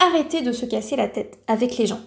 Arrêtez 0.00 0.42
de 0.42 0.52
se 0.52 0.66
casser 0.66 0.96
la 0.96 1.08
tête 1.08 1.38
avec 1.46 1.76
les 1.76 1.86
gens. 1.86 2.00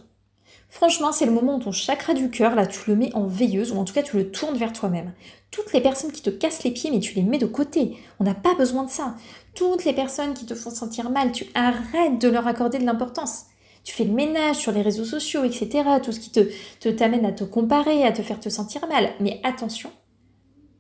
Franchement, 0.72 1.12
c'est 1.12 1.28
le 1.28 1.32
moment 1.32 1.58
où 1.58 1.60
ton 1.60 1.72
chakra 1.72 2.16
du 2.16 2.32
cœur, 2.32 2.56
là, 2.56 2.66
tu 2.66 2.80
le 2.90 2.96
mets 2.96 3.14
en 3.14 3.28
veilleuse, 3.28 3.72
ou 3.72 3.78
en 3.78 3.84
tout 3.84 3.94
cas, 3.94 4.02
tu 4.02 4.18
le 4.18 4.32
tournes 4.32 4.58
vers 4.58 4.74
toi-même. 4.74 5.14
Toutes 5.52 5.74
les 5.74 5.82
personnes 5.82 6.12
qui 6.12 6.24
te 6.24 6.32
cassent 6.32 6.64
les 6.64 6.72
pieds, 6.72 6.90
mais 6.90 7.00
tu 7.00 7.14
les 7.14 7.24
mets 7.24 7.38
de 7.38 7.46
côté. 7.46 7.98
On 8.20 8.24
n'a 8.24 8.34
pas 8.34 8.56
besoin 8.56 8.86
de 8.86 8.90
ça. 8.90 9.16
Toutes 9.54 9.86
les 9.86 9.94
personnes 9.94 10.34
qui 10.34 10.48
te 10.48 10.56
font 10.56 10.72
sentir 10.72 11.12
mal, 11.12 11.32
tu 11.32 11.46
arrêtes 11.54 12.20
de 12.20 12.30
leur 12.30 12.48
accorder 12.48 12.80
de 12.80 12.86
l'importance 12.86 13.46
tu 13.84 13.94
fais 13.94 14.04
le 14.04 14.14
ménage 14.14 14.58
sur 14.58 14.72
les 14.72 14.82
réseaux 14.82 15.06
sociaux, 15.06 15.44
etc. 15.44 15.84
Tout 16.04 16.12
ce 16.12 16.20
qui 16.20 16.32
te, 16.32 16.90
t'amène 16.90 17.26
à 17.26 17.32
te 17.32 17.44
comparer, 17.44 18.04
à 18.04 18.12
te 18.12 18.22
faire 18.22 18.40
te 18.40 18.50
sentir 18.50 18.88
mal. 18.88 19.10
Mais 19.20 19.40
attention, 19.44 19.90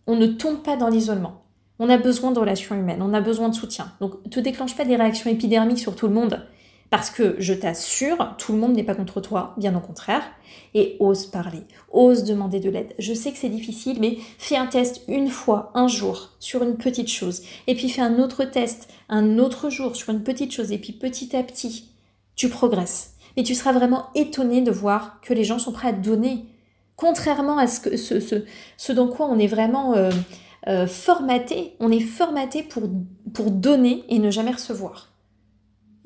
on 0.07 0.15
ne 0.15 0.27
tombe 0.27 0.61
pas 0.61 0.75
dans 0.75 0.89
l'isolement. 0.89 1.44
On 1.79 1.89
a 1.89 1.97
besoin 1.97 2.31
de 2.31 2.39
relations 2.39 2.75
humaines, 2.75 3.01
on 3.01 3.13
a 3.13 3.21
besoin 3.21 3.49
de 3.49 3.55
soutien. 3.55 3.91
Donc, 4.01 4.30
te 4.30 4.39
déclenche 4.39 4.75
pas 4.75 4.85
des 4.85 4.95
réactions 4.95 5.31
épidermiques 5.31 5.80
sur 5.80 5.95
tout 5.95 6.07
le 6.07 6.13
monde, 6.13 6.45
parce 6.92 7.10
que 7.10 7.38
je 7.40 7.54
t'assure, 7.54 8.36
tout 8.38 8.52
le 8.52 8.60
monde 8.60 8.74
n'est 8.74 8.83
pas 8.83 8.95
contre 8.95 9.21
toi, 9.21 9.56
bien 9.57 9.74
au 9.78 9.80
contraire. 9.80 10.24
Et 10.74 10.98
ose 11.00 11.26
parler, 11.26 11.62
ose 11.90 12.26
demander 12.26 12.60
de 12.60 12.69
l'aide. 12.69 12.94
Je 13.00 13.14
sais 13.14 13.31
que 13.31 13.38
c'est 13.38 13.48
difficile, 13.48 13.98
mais 14.02 14.18
fais 14.38 14.57
un 14.57 14.68
test 14.68 15.02
une 15.07 15.30
fois, 15.30 15.71
un 15.74 15.88
jour, 15.88 16.31
sur 16.40 16.64
une 16.64 16.76
petite 16.76 17.07
chose. 17.07 17.44
Et 17.68 17.76
puis 17.76 17.88
fais 17.88 18.02
un 18.02 18.19
autre 18.19 18.44
test, 18.44 18.90
un 19.07 19.40
autre 19.40 19.69
jour, 19.69 19.95
sur 19.95 20.12
une 20.12 20.21
petite 20.21 20.52
chose. 20.52 20.74
Et 20.74 20.78
puis 20.80 20.92
petit 20.92 21.33
à 21.33 21.44
petit, 21.44 21.92
tu 22.36 22.50
progresses. 22.50 23.16
Mais 23.38 23.44
tu 23.44 23.56
seras 23.56 23.71
vraiment 23.71 24.07
étonné 24.14 24.62
de 24.62 24.71
voir 24.71 25.21
que 25.21 25.33
les 25.33 25.45
gens 25.45 25.60
sont 25.60 25.71
prêts 25.71 25.88
à 25.88 25.94
donner. 25.94 26.44
Contrairement 26.98 27.57
à 27.57 27.68
ce, 27.68 28.92
dans 28.92 29.07
quoi 29.07 29.28
on 29.28 29.40
est 29.40 29.48
vraiment 29.48 29.94
euh, 29.94 30.12
euh, 30.68 30.88
formaté, 30.88 31.74
on 31.80 31.90
est 31.90 32.02
formaté 32.02 32.64
pour 32.64 33.50
donner 33.50 34.04
et 34.10 34.19
ne 34.19 34.30
jamais 34.30 34.52
recevoir. 34.52 35.10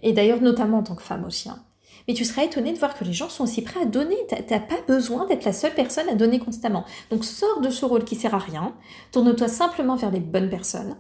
Et 0.04 0.14
d'ailleurs, 0.14 0.42
notamment 0.42 0.80
en 0.80 0.84
tant 0.84 0.96
que 0.96 1.02
femme 1.02 1.26
aussi. 1.26 1.50
Hein. 1.50 1.60
Mais 2.08 2.14
tu 2.14 2.26
seras 2.26 2.44
étonné 2.44 2.72
de 2.72 2.78
voir 2.78 2.98
que 2.98 3.04
les 3.04 3.14
gens 3.14 3.30
sont 3.30 3.44
aussi 3.44 3.62
prêts 3.64 3.82
à 3.82 3.86
donner. 3.86 4.18
Tu 4.30 4.54
n'as 4.54 4.60
pas 4.60 4.82
besoin 4.88 5.26
d'être 5.26 5.46
la 5.46 5.54
seule 5.54 5.74
personne 5.74 6.10
à 6.10 6.16
donner 6.16 6.40
constamment. 6.40 6.86
Donc 7.10 7.26
sors 7.26 7.62
de 7.62 7.70
ce 7.70 7.86
rôle 7.86 8.04
qui 8.04 8.16
sert 8.16 8.36
à 8.36 8.40
rien. 8.40 8.76
Tourne-toi 9.12 9.48
simplement 9.48 9.96
vers 9.96 10.12
les 10.12 10.20
bonnes 10.20 10.50
personnes. 10.50 10.98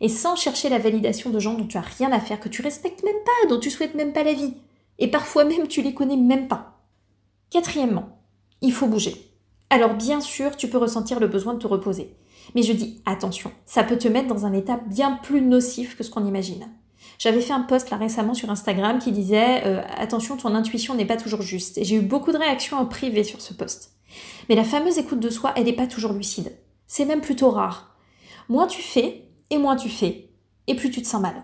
Et 0.00 0.08
sans 0.08 0.36
chercher 0.36 0.68
la 0.68 0.78
validation 0.78 1.30
de 1.30 1.38
gens 1.38 1.54
dont 1.54 1.66
tu 1.66 1.78
as 1.78 1.82
rien 1.82 2.12
à 2.12 2.20
faire, 2.20 2.40
que 2.40 2.48
tu 2.48 2.62
respectes 2.62 3.02
même 3.02 3.22
pas, 3.24 3.48
dont 3.48 3.60
tu 3.60 3.70
souhaites 3.70 3.94
même 3.94 4.12
pas 4.12 4.24
la 4.24 4.34
vie. 4.34 4.54
Et 4.98 5.08
parfois 5.08 5.44
même 5.44 5.68
tu 5.68 5.82
les 5.82 5.94
connais 5.94 6.16
même 6.16 6.48
pas. 6.48 6.80
Quatrièmement, 7.50 8.18
il 8.60 8.72
faut 8.72 8.86
bouger. 8.86 9.32
Alors 9.70 9.94
bien 9.94 10.20
sûr, 10.20 10.56
tu 10.56 10.68
peux 10.68 10.78
ressentir 10.78 11.20
le 11.20 11.28
besoin 11.28 11.54
de 11.54 11.58
te 11.58 11.66
reposer. 11.66 12.14
Mais 12.54 12.62
je 12.62 12.72
dis 12.72 13.02
attention, 13.04 13.50
ça 13.64 13.84
peut 13.84 13.98
te 13.98 14.08
mettre 14.08 14.28
dans 14.28 14.46
un 14.46 14.52
état 14.52 14.80
bien 14.86 15.18
plus 15.22 15.42
nocif 15.42 15.96
que 15.96 16.04
ce 16.04 16.10
qu'on 16.10 16.26
imagine. 16.26 16.68
J'avais 17.18 17.40
fait 17.40 17.52
un 17.52 17.60
post 17.60 17.90
là 17.90 17.96
récemment 17.96 18.34
sur 18.34 18.50
Instagram 18.50 18.98
qui 18.98 19.12
disait 19.12 19.62
euh, 19.64 19.82
attention, 19.96 20.36
ton 20.36 20.54
intuition 20.54 20.94
n'est 20.94 21.06
pas 21.06 21.16
toujours 21.16 21.42
juste. 21.42 21.78
Et 21.78 21.84
j'ai 21.84 21.96
eu 21.96 22.02
beaucoup 22.02 22.32
de 22.32 22.38
réactions 22.38 22.76
en 22.76 22.86
privé 22.86 23.24
sur 23.24 23.40
ce 23.40 23.54
post. 23.54 23.92
Mais 24.48 24.54
la 24.54 24.64
fameuse 24.64 24.98
écoute 24.98 25.20
de 25.20 25.30
soi, 25.30 25.52
elle 25.56 25.64
n'est 25.64 25.72
pas 25.72 25.86
toujours 25.86 26.12
lucide. 26.12 26.52
C'est 26.86 27.04
même 27.04 27.20
plutôt 27.20 27.50
rare. 27.50 27.96
Moins 28.48 28.66
tu 28.66 28.82
fais, 28.82 29.24
et 29.50 29.58
moins 29.58 29.76
tu 29.76 29.88
fais, 29.88 30.30
et 30.66 30.74
plus 30.74 30.90
tu 30.90 31.02
te 31.02 31.06
sens 31.06 31.20
mal. 31.20 31.42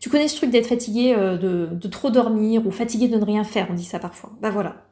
Tu 0.00 0.10
connais 0.10 0.28
ce 0.28 0.36
truc 0.36 0.50
d'être 0.50 0.66
fatigué 0.66 1.14
euh, 1.16 1.36
de, 1.36 1.88
trop 1.88 2.10
dormir 2.10 2.66
ou 2.66 2.70
fatigué 2.70 3.08
de 3.08 3.16
ne 3.16 3.24
rien 3.24 3.44
faire, 3.44 3.68
on 3.70 3.74
dit 3.74 3.84
ça 3.84 3.98
parfois. 3.98 4.30
Bah 4.40 4.50
voilà. 4.50 4.84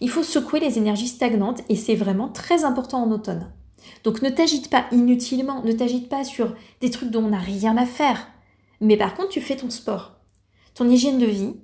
Il 0.00 0.10
faut 0.10 0.22
secouer 0.22 0.60
les 0.60 0.78
énergies 0.78 1.08
stagnantes 1.08 1.62
et 1.68 1.76
c'est 1.76 1.94
vraiment 1.94 2.28
très 2.28 2.64
important 2.64 3.02
en 3.02 3.10
automne. 3.10 3.52
Donc 4.02 4.22
ne 4.22 4.30
t'agite 4.30 4.70
pas 4.70 4.86
inutilement, 4.92 5.62
ne 5.62 5.72
t'agite 5.72 6.08
pas 6.08 6.24
sur 6.24 6.54
des 6.80 6.90
trucs 6.90 7.10
dont 7.10 7.24
on 7.24 7.30
n'a 7.30 7.38
rien 7.38 7.76
à 7.76 7.86
faire. 7.86 8.26
Mais 8.80 8.96
par 8.96 9.14
contre, 9.14 9.30
tu 9.30 9.40
fais 9.40 9.56
ton 9.56 9.70
sport. 9.70 10.16
Ton 10.74 10.88
hygiène 10.88 11.18
de 11.18 11.26
vie, 11.26 11.56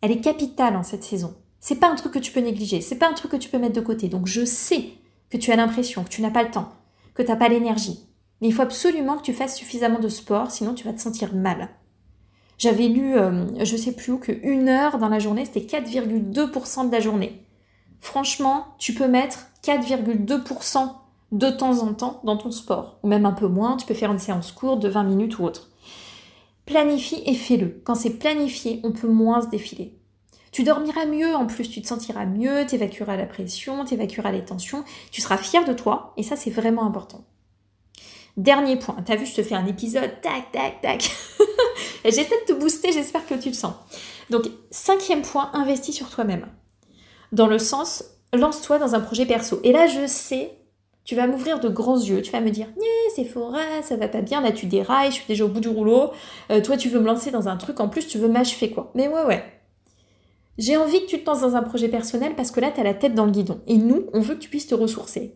elle 0.00 0.12
est 0.12 0.20
capitale 0.20 0.76
en 0.76 0.82
cette 0.82 1.04
saison. 1.04 1.34
C'est 1.60 1.80
pas 1.80 1.90
un 1.90 1.96
truc 1.96 2.12
que 2.12 2.18
tu 2.18 2.32
peux 2.32 2.40
négliger, 2.40 2.80
c'est 2.80 2.98
pas 2.98 3.08
un 3.08 3.14
truc 3.14 3.32
que 3.32 3.36
tu 3.36 3.48
peux 3.48 3.58
mettre 3.58 3.74
de 3.74 3.80
côté. 3.80 4.08
Donc 4.08 4.26
je 4.26 4.44
sais 4.44 4.90
que 5.30 5.36
tu 5.36 5.50
as 5.50 5.56
l'impression 5.56 6.04
que 6.04 6.08
tu 6.08 6.22
n'as 6.22 6.30
pas 6.30 6.42
le 6.42 6.50
temps, 6.50 6.72
que 7.14 7.22
tu 7.22 7.28
n'as 7.28 7.36
pas 7.36 7.48
l'énergie. 7.48 8.06
Mais 8.40 8.48
il 8.48 8.52
faut 8.52 8.62
absolument 8.62 9.16
que 9.16 9.22
tu 9.22 9.32
fasses 9.32 9.56
suffisamment 9.56 9.98
de 9.98 10.08
sport, 10.08 10.50
sinon 10.50 10.74
tu 10.74 10.84
vas 10.84 10.92
te 10.92 11.00
sentir 11.00 11.34
mal. 11.34 11.70
J'avais 12.58 12.88
lu, 12.88 13.16
euh, 13.16 13.46
je 13.64 13.76
sais 13.76 13.92
plus 13.92 14.12
où, 14.12 14.18
que 14.18 14.32
une 14.42 14.68
heure 14.68 14.98
dans 14.98 15.08
la 15.08 15.18
journée, 15.18 15.44
c'était 15.44 15.60
4,2% 15.60 16.86
de 16.86 16.92
la 16.92 17.00
journée. 17.00 17.42
Franchement, 18.00 18.66
tu 18.78 18.94
peux 18.94 19.08
mettre 19.08 19.48
4,2% 19.62 20.88
de 21.32 21.50
temps 21.50 21.82
en 21.82 21.92
temps 21.92 22.20
dans 22.24 22.36
ton 22.36 22.50
sport, 22.50 22.98
ou 23.02 23.08
même 23.08 23.26
un 23.26 23.32
peu 23.32 23.48
moins, 23.48 23.76
tu 23.76 23.86
peux 23.86 23.94
faire 23.94 24.12
une 24.12 24.18
séance 24.18 24.52
courte 24.52 24.80
de 24.80 24.88
20 24.88 25.04
minutes 25.04 25.38
ou 25.38 25.44
autre. 25.44 25.70
Planifie 26.66 27.22
et 27.24 27.34
fais-le. 27.34 27.80
Quand 27.84 27.94
c'est 27.94 28.18
planifié, 28.18 28.80
on 28.82 28.92
peut 28.92 29.08
moins 29.08 29.40
se 29.40 29.48
défiler. 29.48 29.96
Tu 30.52 30.62
dormiras 30.62 31.06
mieux 31.06 31.34
en 31.34 31.46
plus, 31.46 31.68
tu 31.68 31.82
te 31.82 31.86
sentiras 31.86 32.26
mieux, 32.26 32.66
tu 32.66 32.76
évacueras 32.76 33.16
la 33.16 33.26
pression, 33.26 33.84
tu 33.84 33.94
évacueras 33.94 34.32
les 34.32 34.44
tensions, 34.44 34.84
tu 35.10 35.20
seras 35.20 35.36
fier 35.36 35.64
de 35.64 35.72
toi 35.72 36.14
et 36.16 36.22
ça 36.22 36.34
c'est 36.34 36.50
vraiment 36.50 36.86
important. 36.86 37.24
Dernier 38.36 38.76
point, 38.76 38.96
t'as 39.04 39.16
vu, 39.16 39.26
je 39.26 39.34
te 39.34 39.42
fais 39.42 39.54
un 39.54 39.66
épisode, 39.66 40.20
tac, 40.22 40.52
tac, 40.52 40.80
tac. 40.80 41.10
J'essaie 42.04 42.24
de 42.24 42.54
te 42.54 42.58
booster, 42.58 42.92
j'espère 42.92 43.26
que 43.26 43.34
tu 43.34 43.48
le 43.48 43.54
sens. 43.54 43.74
Donc, 44.30 44.44
cinquième 44.70 45.22
point, 45.22 45.50
investis 45.54 45.94
sur 45.94 46.10
toi-même. 46.10 46.46
Dans 47.32 47.46
le 47.46 47.58
sens, 47.58 48.04
lance-toi 48.32 48.78
dans 48.78 48.94
un 48.94 49.00
projet 49.00 49.26
perso. 49.26 49.60
Et 49.62 49.72
là, 49.72 49.86
je 49.86 50.06
sais, 50.06 50.58
tu 51.06 51.14
vas 51.14 51.26
m'ouvrir 51.26 51.60
de 51.60 51.68
grands 51.68 51.98
yeux, 51.98 52.20
tu 52.20 52.32
vas 52.32 52.40
me 52.40 52.50
dire, 52.50 52.66
c'est 53.14 53.24
fora, 53.24 53.62
ça 53.82 53.96
va 53.96 54.08
pas 54.08 54.20
bien, 54.20 54.42
là 54.42 54.52
tu 54.52 54.66
dérailles, 54.66 55.10
je 55.10 55.16
suis 55.16 55.26
déjà 55.26 55.44
au 55.44 55.48
bout 55.48 55.60
du 55.60 55.68
rouleau, 55.68 56.10
euh, 56.50 56.60
toi 56.60 56.76
tu 56.76 56.88
veux 56.90 57.00
me 57.00 57.06
lancer 57.06 57.30
dans 57.30 57.48
un 57.48 57.56
truc, 57.56 57.80
en 57.80 57.88
plus 57.88 58.06
tu 58.06 58.18
veux 58.18 58.28
m'achever 58.28 58.70
quoi. 58.70 58.90
Mais 58.94 59.08
ouais, 59.08 59.24
ouais. 59.24 59.42
J'ai 60.58 60.76
envie 60.76 61.00
que 61.00 61.06
tu 61.06 61.22
te 61.22 61.26
lances 61.26 61.42
dans 61.42 61.54
un 61.54 61.62
projet 61.62 61.88
personnel 61.88 62.34
parce 62.34 62.50
que 62.50 62.60
là, 62.60 62.70
tu 62.74 62.80
as 62.80 62.82
la 62.82 62.94
tête 62.94 63.14
dans 63.14 63.26
le 63.26 63.30
guidon. 63.30 63.60
Et 63.66 63.76
nous, 63.76 64.06
on 64.14 64.20
veut 64.20 64.36
que 64.36 64.40
tu 64.40 64.48
puisses 64.48 64.66
te 64.66 64.74
ressourcer. 64.74 65.34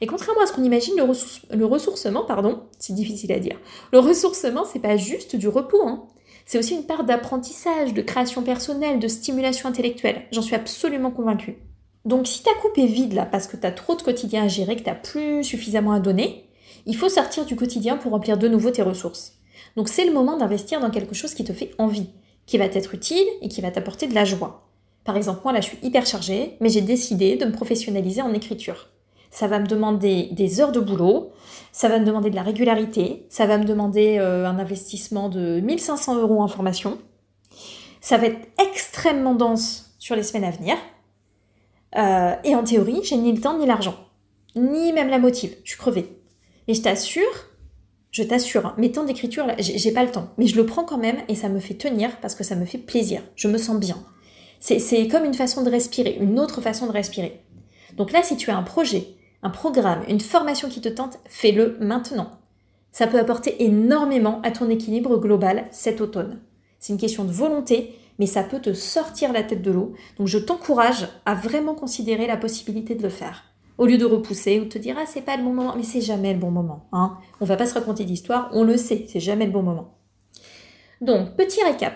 Et 0.00 0.06
contrairement 0.06 0.42
à 0.42 0.46
ce 0.46 0.52
qu'on 0.52 0.62
imagine, 0.62 0.94
le, 0.96 1.64
ressourcement, 1.64 2.24
pardon, 2.24 2.62
c'est 2.78 2.94
difficile 2.94 3.32
à 3.32 3.40
dire. 3.40 3.58
Le 3.92 3.98
ressourcement, 3.98 4.64
c'est 4.64 4.78
pas 4.78 4.96
juste 4.96 5.34
du 5.34 5.48
repos, 5.48 5.82
hein. 5.84 6.06
C'est 6.46 6.58
aussi 6.58 6.74
une 6.74 6.86
part 6.86 7.04
d'apprentissage, 7.04 7.92
de 7.92 8.02
création 8.02 8.42
personnelle, 8.42 9.00
de 9.00 9.08
stimulation 9.08 9.68
intellectuelle. 9.68 10.22
J'en 10.32 10.42
suis 10.42 10.54
absolument 10.54 11.10
convaincue. 11.10 11.58
Donc 12.04 12.26
si 12.26 12.42
ta 12.42 12.52
coupe 12.60 12.78
est 12.78 12.86
vide 12.86 13.12
là 13.12 13.26
parce 13.26 13.46
que 13.46 13.56
tu 13.56 13.66
as 13.66 13.72
trop 13.72 13.94
de 13.94 14.02
quotidien 14.02 14.44
à 14.44 14.48
gérer, 14.48 14.76
que 14.76 14.82
tu 14.82 14.90
plus 15.02 15.44
suffisamment 15.44 15.92
à 15.92 16.00
donner, 16.00 16.48
il 16.86 16.96
faut 16.96 17.08
sortir 17.08 17.44
du 17.44 17.56
quotidien 17.56 17.96
pour 17.96 18.12
remplir 18.12 18.38
de 18.38 18.48
nouveau 18.48 18.70
tes 18.70 18.82
ressources. 18.82 19.38
Donc 19.76 19.88
c'est 19.88 20.04
le 20.04 20.12
moment 20.12 20.36
d'investir 20.36 20.80
dans 20.80 20.90
quelque 20.90 21.14
chose 21.14 21.34
qui 21.34 21.44
te 21.44 21.52
fait 21.52 21.74
envie, 21.78 22.10
qui 22.46 22.58
va 22.58 22.68
t'être 22.68 22.94
utile 22.94 23.26
et 23.40 23.48
qui 23.48 23.60
va 23.60 23.70
t'apporter 23.70 24.06
de 24.06 24.14
la 24.14 24.24
joie. 24.24 24.68
Par 25.04 25.16
exemple, 25.16 25.40
moi 25.44 25.52
là 25.52 25.60
je 25.60 25.66
suis 25.66 25.78
hyper 25.82 26.06
chargée, 26.06 26.56
mais 26.60 26.68
j'ai 26.68 26.80
décidé 26.80 27.36
de 27.36 27.44
me 27.44 27.52
professionnaliser 27.52 28.22
en 28.22 28.32
écriture 28.32 28.88
ça 29.32 29.46
va 29.46 29.58
me 29.58 29.66
demander 29.66 30.28
des 30.32 30.60
heures 30.60 30.72
de 30.72 30.78
boulot, 30.78 31.32
ça 31.72 31.88
va 31.88 31.98
me 31.98 32.04
demander 32.04 32.28
de 32.28 32.36
la 32.36 32.42
régularité, 32.42 33.26
ça 33.30 33.46
va 33.46 33.56
me 33.56 33.64
demander 33.64 34.18
euh, 34.18 34.46
un 34.46 34.58
investissement 34.58 35.30
de 35.30 35.58
1500 35.60 36.20
euros 36.20 36.42
en 36.42 36.48
formation. 36.48 36.98
Ça 38.02 38.18
va 38.18 38.26
être 38.26 38.46
extrêmement 38.60 39.34
dense 39.34 39.94
sur 39.98 40.16
les 40.16 40.22
semaines 40.22 40.44
à 40.44 40.50
venir. 40.50 40.76
Euh, 41.96 42.34
et 42.44 42.54
en 42.54 42.64
théorie, 42.64 43.00
j'ai 43.02 43.16
ni 43.16 43.32
le 43.32 43.40
temps 43.40 43.58
ni 43.58 43.66
l'argent, 43.66 43.96
ni 44.56 44.92
même 44.92 45.08
la 45.08 45.18
motive. 45.18 45.54
Je 45.64 45.70
suis 45.70 45.78
crevée. 45.78 46.06
Mais 46.68 46.74
je 46.74 46.82
t'assure, 46.82 47.22
je 48.10 48.22
t'assure, 48.22 48.66
hein, 48.66 48.74
mes 48.78 48.92
temps 48.92 49.04
d'écriture, 49.04 49.46
j'ai 49.58 49.92
pas 49.92 50.04
le 50.04 50.10
temps. 50.10 50.30
Mais 50.38 50.46
je 50.46 50.56
le 50.56 50.66
prends 50.66 50.84
quand 50.84 50.98
même 50.98 51.18
et 51.28 51.34
ça 51.34 51.48
me 51.48 51.60
fait 51.60 51.74
tenir 51.74 52.20
parce 52.20 52.34
que 52.34 52.44
ça 52.44 52.56
me 52.56 52.64
fait 52.64 52.78
plaisir. 52.78 53.22
Je 53.36 53.48
me 53.48 53.58
sens 53.58 53.78
bien. 53.78 53.96
C'est 54.60 55.08
comme 55.08 55.24
une 55.24 55.34
façon 55.34 55.62
de 55.62 55.70
respirer, 55.70 56.16
une 56.20 56.38
autre 56.38 56.60
façon 56.60 56.86
de 56.86 56.92
respirer. 56.92 57.42
Donc 57.96 58.12
là, 58.12 58.22
si 58.22 58.36
tu 58.36 58.50
as 58.50 58.56
un 58.56 58.62
projet 58.62 59.16
un 59.42 59.50
programme, 59.50 60.02
une 60.08 60.20
formation 60.20 60.68
qui 60.68 60.80
te 60.80 60.88
tente, 60.88 61.18
fais-le 61.26 61.76
maintenant. 61.80 62.30
Ça 62.92 63.06
peut 63.06 63.18
apporter 63.18 63.64
énormément 63.64 64.40
à 64.42 64.50
ton 64.50 64.70
équilibre 64.70 65.18
global 65.18 65.64
cet 65.70 66.00
automne. 66.00 66.40
C'est 66.78 66.92
une 66.92 66.98
question 66.98 67.24
de 67.24 67.32
volonté, 67.32 67.98
mais 68.18 68.26
ça 68.26 68.42
peut 68.42 68.60
te 68.60 68.72
sortir 68.72 69.32
la 69.32 69.42
tête 69.42 69.62
de 69.62 69.70
l'eau. 69.70 69.94
Donc 70.18 70.26
je 70.26 70.38
t'encourage 70.38 71.08
à 71.24 71.34
vraiment 71.34 71.74
considérer 71.74 72.26
la 72.26 72.36
possibilité 72.36 72.94
de 72.94 73.02
le 73.02 73.08
faire. 73.08 73.44
Au 73.78 73.86
lieu 73.86 73.98
de 73.98 74.04
repousser 74.04 74.60
ou 74.60 74.64
de 74.64 74.68
te 74.68 74.78
dire 74.78 74.96
ah 74.98 75.06
c'est 75.06 75.22
pas 75.22 75.36
le 75.36 75.42
bon 75.42 75.52
moment, 75.52 75.74
mais 75.76 75.82
c'est 75.82 76.00
jamais 76.00 76.32
le 76.32 76.38
bon 76.38 76.50
moment. 76.50 76.88
Hein. 76.92 77.18
On 77.40 77.44
va 77.44 77.56
pas 77.56 77.66
se 77.66 77.74
raconter 77.74 78.04
d'histoire, 78.04 78.50
on 78.52 78.64
le 78.64 78.76
sait, 78.76 79.06
c'est 79.08 79.20
jamais 79.20 79.46
le 79.46 79.52
bon 79.52 79.62
moment. 79.62 79.98
Donc 81.00 81.36
petit 81.36 81.62
récap. 81.64 81.94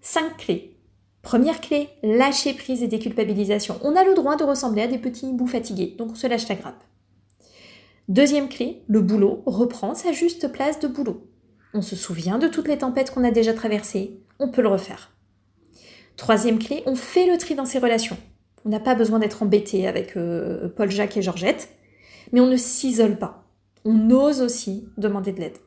5 0.00 0.36
clés 0.36 0.78
Première 1.22 1.60
clé, 1.60 1.90
lâcher 2.02 2.54
prise 2.54 2.82
et 2.82 2.88
déculpabilisation. 2.88 3.78
On 3.82 3.96
a 3.96 4.04
le 4.04 4.14
droit 4.14 4.36
de 4.36 4.44
ressembler 4.44 4.82
à 4.82 4.86
des 4.86 4.98
petits 4.98 5.28
hiboux 5.28 5.46
fatigués, 5.46 5.94
donc 5.98 6.12
on 6.12 6.14
se 6.14 6.26
lâche 6.26 6.48
la 6.48 6.54
grappe. 6.54 6.84
Deuxième 8.08 8.48
clé, 8.48 8.82
le 8.88 9.02
boulot 9.02 9.42
reprend 9.44 9.94
sa 9.94 10.12
juste 10.12 10.50
place 10.50 10.78
de 10.80 10.88
boulot. 10.88 11.26
On 11.74 11.82
se 11.82 11.96
souvient 11.96 12.38
de 12.38 12.48
toutes 12.48 12.68
les 12.68 12.78
tempêtes 12.78 13.10
qu'on 13.10 13.24
a 13.24 13.30
déjà 13.30 13.52
traversées, 13.52 14.22
on 14.38 14.48
peut 14.48 14.62
le 14.62 14.68
refaire. 14.68 15.12
Troisième 16.16 16.58
clé, 16.58 16.82
on 16.86 16.94
fait 16.94 17.26
le 17.26 17.38
tri 17.38 17.54
dans 17.54 17.64
ses 17.64 17.78
relations. 17.78 18.16
On 18.64 18.70
n'a 18.70 18.80
pas 18.80 18.94
besoin 18.94 19.18
d'être 19.18 19.42
embêté 19.42 19.86
avec 19.86 20.16
euh, 20.16 20.68
Paul, 20.68 20.90
Jacques 20.90 21.16
et 21.16 21.22
Georgette, 21.22 21.68
mais 22.32 22.40
on 22.40 22.46
ne 22.46 22.56
s'isole 22.56 23.18
pas. 23.18 23.44
On 23.84 24.10
ose 24.10 24.42
aussi 24.42 24.88
demander 24.96 25.32
de 25.32 25.40
l'aide. 25.40 25.58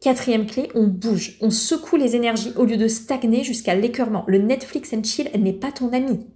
Quatrième 0.00 0.46
clé, 0.46 0.70
on 0.74 0.86
bouge, 0.86 1.38
on 1.40 1.50
secoue 1.50 1.96
les 1.96 2.14
énergies 2.14 2.52
au 2.56 2.64
lieu 2.64 2.76
de 2.76 2.86
stagner 2.86 3.42
jusqu'à 3.42 3.74
l'écœurement. 3.74 4.24
Le 4.28 4.38
Netflix 4.38 4.92
and 4.92 5.02
chill 5.02 5.28
n'est 5.36 5.52
pas 5.52 5.72
ton 5.72 5.92
ami. 5.92 6.26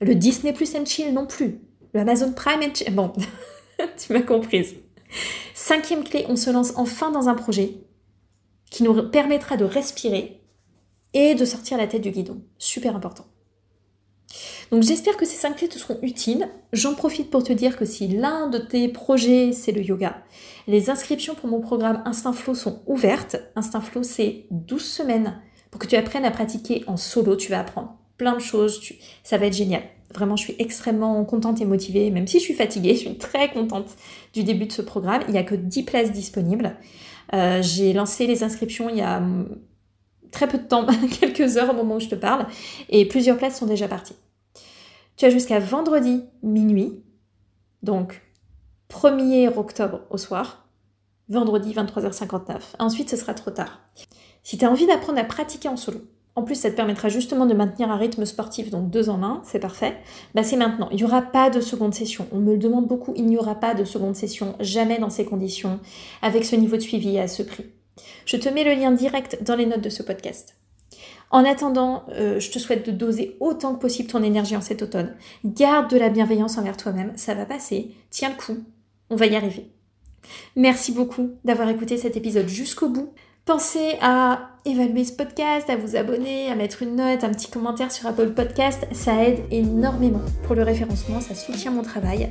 Le 0.00 0.14
Disney 0.14 0.52
Plus 0.52 0.74
and 0.74 0.84
chill 0.84 1.14
non 1.14 1.26
plus. 1.26 1.60
Le 1.94 2.00
Amazon 2.00 2.32
Prime 2.32 2.60
and 2.62 2.74
chill. 2.74 2.90
Bon, 2.94 3.12
tu 3.96 4.12
m'as 4.12 4.22
comprise. 4.22 4.74
Cinquième 5.54 6.04
clé, 6.04 6.26
on 6.28 6.36
se 6.36 6.50
lance 6.50 6.72
enfin 6.76 7.10
dans 7.10 7.28
un 7.28 7.34
projet 7.34 7.74
qui 8.70 8.82
nous 8.82 9.02
permettra 9.10 9.56
de 9.56 9.64
respirer 9.64 10.40
et 11.14 11.34
de 11.34 11.44
sortir 11.44 11.78
la 11.78 11.86
tête 11.86 12.02
du 12.02 12.10
guidon. 12.10 12.42
Super 12.58 12.94
important. 12.94 13.26
Donc 14.70 14.82
j'espère 14.82 15.16
que 15.16 15.24
ces 15.24 15.36
cinq 15.36 15.56
clés 15.56 15.68
te 15.68 15.78
seront 15.78 15.98
utiles. 16.02 16.48
J'en 16.72 16.94
profite 16.94 17.30
pour 17.30 17.42
te 17.42 17.52
dire 17.52 17.78
que 17.78 17.86
si 17.86 18.08
l'un 18.08 18.48
de 18.48 18.58
tes 18.58 18.88
projets 18.88 19.52
c'est 19.52 19.72
le 19.72 19.82
yoga, 19.82 20.22
les 20.66 20.90
inscriptions 20.90 21.34
pour 21.34 21.48
mon 21.48 21.60
programme 21.60 22.02
Instinct 22.04 22.34
Flow 22.34 22.54
sont 22.54 22.82
ouvertes. 22.86 23.36
Instinct 23.56 23.80
Flow 23.80 24.02
c'est 24.02 24.44
12 24.50 24.82
semaines 24.82 25.40
pour 25.70 25.80
que 25.80 25.86
tu 25.86 25.96
apprennes 25.96 26.26
à 26.26 26.30
pratiquer 26.30 26.84
en 26.86 26.98
solo. 26.98 27.36
Tu 27.36 27.50
vas 27.50 27.60
apprendre 27.60 27.96
plein 28.18 28.34
de 28.34 28.40
choses, 28.40 28.80
ça 29.22 29.38
va 29.38 29.46
être 29.46 29.56
génial. 29.56 29.82
Vraiment, 30.12 30.36
je 30.36 30.44
suis 30.44 30.56
extrêmement 30.58 31.24
contente 31.24 31.60
et 31.60 31.64
motivée, 31.64 32.10
même 32.10 32.26
si 32.26 32.38
je 32.38 32.44
suis 32.44 32.54
fatiguée, 32.54 32.94
je 32.94 33.00
suis 33.00 33.18
très 33.18 33.50
contente 33.50 33.94
du 34.32 34.42
début 34.42 34.66
de 34.66 34.72
ce 34.72 34.82
programme. 34.82 35.22
Il 35.28 35.32
n'y 35.32 35.38
a 35.38 35.44
que 35.44 35.54
10 35.54 35.84
places 35.84 36.12
disponibles. 36.12 36.76
Euh, 37.34 37.62
j'ai 37.62 37.92
lancé 37.92 38.26
les 38.26 38.42
inscriptions 38.42 38.88
il 38.88 38.96
y 38.96 39.02
a 39.02 39.22
très 40.30 40.48
peu 40.48 40.58
de 40.58 40.64
temps, 40.64 40.86
quelques 41.20 41.56
heures 41.56 41.70
au 41.70 41.74
moment 41.74 41.96
où 41.96 42.00
je 42.00 42.08
te 42.08 42.14
parle, 42.14 42.46
et 42.88 43.06
plusieurs 43.06 43.36
places 43.36 43.58
sont 43.58 43.66
déjà 43.66 43.88
parties. 43.88 44.16
Tu 45.16 45.24
as 45.24 45.30
jusqu'à 45.30 45.58
vendredi 45.58 46.24
minuit, 46.42 47.02
donc 47.82 48.22
1er 48.90 49.56
octobre 49.56 50.00
au 50.10 50.16
soir, 50.16 50.68
vendredi 51.28 51.72
23h59. 51.74 52.60
Ensuite, 52.78 53.10
ce 53.10 53.16
sera 53.16 53.34
trop 53.34 53.50
tard. 53.50 53.80
Si 54.42 54.56
tu 54.56 54.64
as 54.64 54.70
envie 54.70 54.86
d'apprendre 54.86 55.18
à 55.18 55.24
pratiquer 55.24 55.68
en 55.68 55.76
solo, 55.76 56.00
en 56.38 56.42
plus 56.44 56.54
ça 56.54 56.70
te 56.70 56.76
permettra 56.76 57.08
justement 57.08 57.46
de 57.46 57.54
maintenir 57.54 57.90
un 57.90 57.96
rythme 57.96 58.24
sportif, 58.24 58.70
donc 58.70 58.90
deux 58.90 59.10
en 59.10 59.24
un, 59.24 59.42
c'est 59.44 59.58
parfait, 59.58 59.96
bah 60.36 60.44
c'est 60.44 60.56
maintenant. 60.56 60.88
Il 60.92 60.98
n'y 60.98 61.04
aura 61.04 61.20
pas 61.20 61.50
de 61.50 61.60
seconde 61.60 61.94
session. 61.94 62.28
On 62.30 62.38
me 62.38 62.52
le 62.52 62.58
demande 62.58 62.86
beaucoup, 62.86 63.12
il 63.16 63.26
n'y 63.26 63.36
aura 63.36 63.56
pas 63.56 63.74
de 63.74 63.84
seconde 63.84 64.14
session, 64.14 64.54
jamais 64.60 64.98
dans 64.98 65.10
ces 65.10 65.24
conditions, 65.24 65.80
avec 66.22 66.44
ce 66.44 66.54
niveau 66.54 66.76
de 66.76 66.82
suivi 66.82 67.16
et 67.16 67.20
à 67.20 67.26
ce 67.26 67.42
prix. 67.42 67.64
Je 68.24 68.36
te 68.36 68.48
mets 68.48 68.62
le 68.62 68.80
lien 68.80 68.92
direct 68.92 69.42
dans 69.42 69.56
les 69.56 69.66
notes 69.66 69.80
de 69.80 69.88
ce 69.88 70.04
podcast. 70.04 70.54
En 71.32 71.44
attendant, 71.44 72.04
euh, 72.10 72.38
je 72.38 72.52
te 72.52 72.60
souhaite 72.60 72.86
de 72.86 72.92
doser 72.92 73.36
autant 73.40 73.74
que 73.74 73.80
possible 73.80 74.08
ton 74.08 74.22
énergie 74.22 74.56
en 74.56 74.60
cet 74.60 74.82
automne. 74.82 75.16
Garde 75.44 75.90
de 75.90 75.98
la 75.98 76.08
bienveillance 76.08 76.56
envers 76.56 76.76
toi-même, 76.76 77.12
ça 77.16 77.34
va 77.34 77.46
passer. 77.46 77.96
Tiens 78.10 78.30
le 78.30 78.36
coup, 78.36 78.58
on 79.10 79.16
va 79.16 79.26
y 79.26 79.34
arriver. 79.34 79.72
Merci 80.54 80.92
beaucoup 80.92 81.30
d'avoir 81.44 81.68
écouté 81.68 81.96
cet 81.96 82.16
épisode 82.16 82.48
jusqu'au 82.48 82.88
bout. 82.88 83.12
Pensez 83.48 83.96
à 84.02 84.50
évaluer 84.66 85.04
ce 85.04 85.14
podcast, 85.14 85.70
à 85.70 85.76
vous 85.76 85.96
abonner, 85.96 86.50
à 86.50 86.54
mettre 86.54 86.82
une 86.82 86.96
note, 86.96 87.24
un 87.24 87.30
petit 87.30 87.50
commentaire 87.50 87.90
sur 87.90 88.06
Apple 88.06 88.34
Podcast. 88.34 88.86
Ça 88.92 89.24
aide 89.24 89.40
énormément 89.50 90.20
pour 90.42 90.54
le 90.54 90.62
référencement, 90.62 91.22
ça 91.22 91.34
soutient 91.34 91.70
mon 91.70 91.80
travail. 91.80 92.30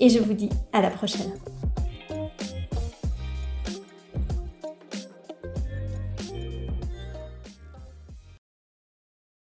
Et 0.00 0.08
je 0.08 0.18
vous 0.18 0.32
dis 0.32 0.48
à 0.72 0.80
la 0.80 0.88
prochaine. 0.88 1.30